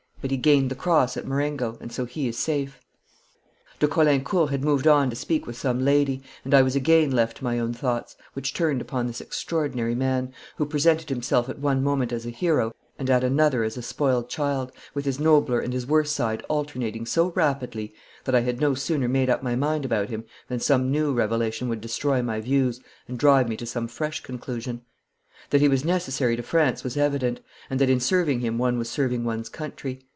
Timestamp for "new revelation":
20.91-21.67